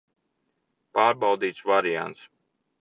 [0.99, 2.29] Pārbaudīts variants.